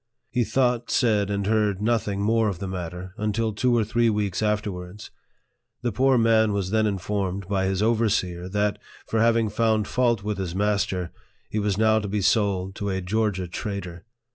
[0.31, 4.41] He thought, said, and heard nothing more of the matter, until two or three weeks
[4.41, 5.11] after wards.
[5.83, 10.23] The poor man was then informed by his over Beer that, for having found fault
[10.23, 11.11] with his master,
[11.51, 14.03] he was now to be sold to a Georgia trader.